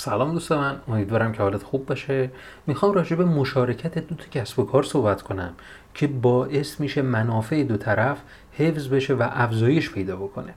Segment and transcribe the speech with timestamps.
[0.00, 2.30] سلام دوست من امیدوارم که حالت خوب باشه.
[2.66, 5.54] می‌خوام راجع به مشارکت دو تا کسب و کار صحبت کنم
[5.94, 8.22] که باعث میشه منافع دو طرف
[8.52, 10.54] حفظ بشه و افزایش پیدا بکنه.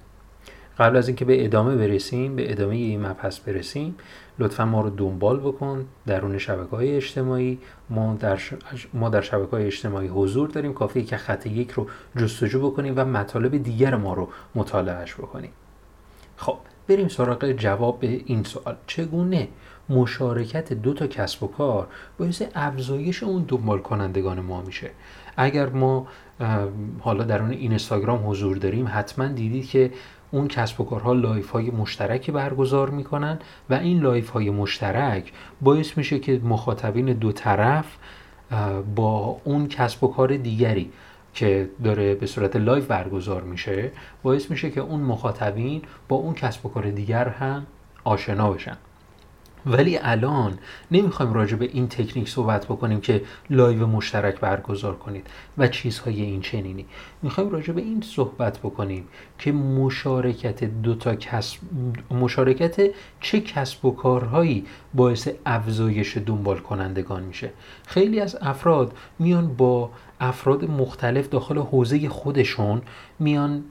[0.80, 3.96] قبل از اینکه به ادامه برسیم به ادامه این مبحث برسیم
[4.40, 5.86] لطفا ما رو دنبال بکن.
[6.06, 8.54] درون شبکه های اجتماعی ما در, ش...
[8.94, 10.74] ما در شبکه های اجتماعی حضور داریم.
[10.74, 11.88] کافیه که خط یک رو
[12.18, 15.52] جستجو بکنیم و مطالب دیگر ما رو مطالعهش بکنیم.
[16.42, 18.76] خب بریم سراغ جواب این سوال.
[18.88, 19.48] چگونه
[19.90, 24.92] مشارکت دو تا کسب و کار باعث افزایش اون دنبال کنندگان ما میشه؟
[25.38, 26.08] اگر ما
[27.00, 29.92] حالا در اون اینستاگرام حضور داریم حتما دیدید که
[30.32, 33.40] اون کسب و کارها live های مشترکی برگزار می‌کنن
[33.70, 37.98] و این live های مشترک باعث میشه که مخاطبین دو طرف
[38.96, 40.92] با اون کسب و کار دیگری
[41.34, 43.92] که داره به صورت live برگزار میشه
[44.24, 47.66] باعث میشه که اون مخاطبین با اون کسب و کار دیگر هم
[48.04, 48.78] آشنا بشن.
[49.66, 50.60] ولی الان
[50.92, 56.42] نمی‌خوایم راجع به این تکنیک صحبت بکنیم که live مشترک برگزار کنید و چیزهای این
[56.42, 56.86] چنینی.
[57.22, 59.08] می‌خوایم راجع به این صحبت بکنیم
[59.40, 61.60] که مشارکت دو تا کسب
[62.12, 67.50] مشارکت چه کسب و کارهایی باعث افزایش دنبال کنندگان میشه.
[67.88, 69.90] خیلی از افراد میان با
[70.22, 72.82] افراد مختلف داخل حوزه خودشون
[73.20, 73.64] میان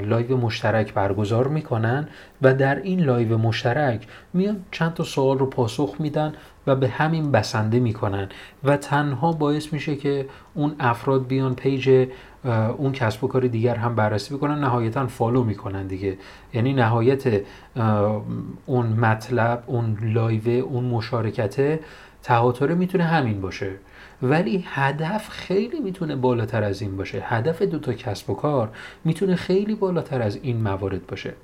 [0.00, 2.08] live مشترک برگزار می‌کنن
[2.42, 6.32] و در این live مشترک میان چند تا سوال رو پاسخ میدن
[6.66, 8.28] و به همین بسنده می‌کنن
[8.64, 12.08] و تنها باعث میشه که اون افراد بیان page
[12.76, 14.58] اون کسب و کار دیگر هم بررسی بکنن.
[14.58, 16.18] نهایتا follow می‌کنن دیگه.
[16.54, 17.42] یعنی نهایت
[18.66, 21.80] اون مطلب اون live اون مشارکته
[22.24, 23.70] تهاتره می‌تونه همین باشه.
[24.22, 27.22] ولی هدف خیلی می‌تونه بالاتر از این باشه.
[27.24, 28.70] هدف دو تا کسب و کار
[29.04, 31.34] می‌تونه خیلی بالاتر از این موارد باشه.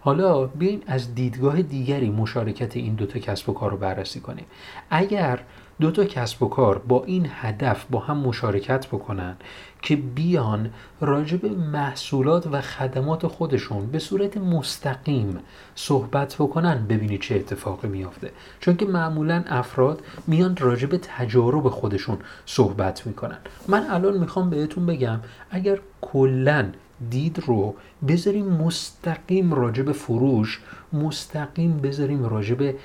[0.00, 4.44] حالا بیاین از دیدگاه دیگری مشارکت این دوتا کسب و کار رو بررسی کنیم.
[4.90, 5.40] اگر
[5.80, 9.36] دو تا کسب و کار با این هدف با هم مشارکت بکنن
[9.82, 10.70] که بیان
[11.00, 15.38] راجع به محصولات و خدمات خودشون به صورت مستقیم
[15.74, 18.30] صحبت بکنن ببینید چه اتفاقی میافته.
[18.60, 23.38] چون که معمولا افراد میان راجع به تجارب خودشون صحبت می‌کنن.
[23.68, 25.20] من الان می‌خوام بهتون بگم
[25.50, 26.66] اگر کلا
[27.10, 27.74] دید رو
[28.08, 30.60] بذاریم مستقیم راجع به فروش
[30.92, 32.76] مستقیم بذاریم راجع به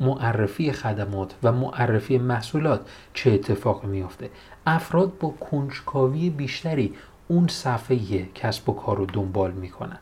[0.00, 2.80] معرفی خدمات و معرفی محصولات
[3.14, 4.30] چه اتفاقی میافته.
[4.66, 6.94] افراد با کنجکاوی بیشتری
[7.28, 9.98] اون صفحه کسب و کار رو دنبال می‌کنن.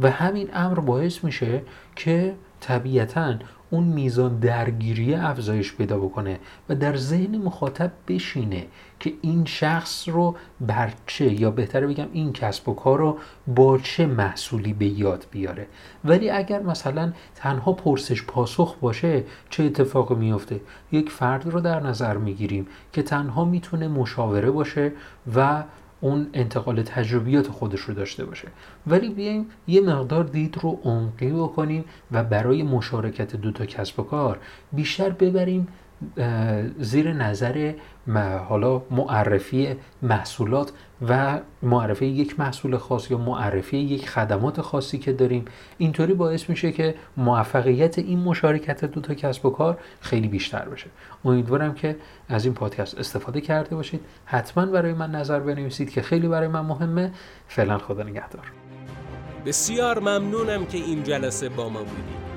[0.00, 1.62] و همین امر باعث میشه
[1.96, 3.34] که طبیعتا
[3.70, 8.66] اون میزان درگیری افزایش پیدا بکنه و در ذهن مخاطب بشینه
[9.00, 13.78] که این شخص رو بر چه یا بهتره بگم این کسب و کار رو با
[13.78, 15.66] چه محصولی به یاد بیاره.
[16.04, 20.60] ولی اگر مثلا تنها پرسش پاسخ باشه چه اتفاقی میفته
[20.92, 24.92] یک فرد رو در نظر می‌گیریم که تنها می‌تونه مشاوره باشه
[25.34, 25.62] و
[26.02, 28.48] اون انتقال تجربیات خودش رو داشته باشه.
[28.86, 34.02] ولی بیایم یه مقدار دید رو عمقی بکنیم و برای مشارکت دو تا کسب و
[34.02, 34.38] کار
[34.72, 35.68] بیشتر ببریم
[36.78, 37.72] زیر نظر
[38.48, 40.72] حالا معرفی محصولات
[41.08, 45.44] و معرفی یک محصول خاص یا معرفی یک خدمات خاصی که داریم.
[45.78, 50.86] اینطوری باعث میشه که موفقیت این مشارکت دو تا کسب و کار خیلی بیشتر بشه.
[51.24, 51.96] امیدوارم که
[52.28, 54.00] از این پادکست استفاده کرده باشید.
[54.24, 57.12] حتما برای من نظر بنویسید که خیلی برای من مهمه.
[57.48, 58.52] فعلا خدا نگهدار.
[59.46, 62.31] بسیار ممنونم که این جلسه با ما بودید.